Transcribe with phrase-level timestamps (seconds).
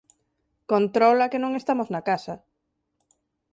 [0.71, 1.29] Controla!
[1.31, 2.33] Que non estamos na casa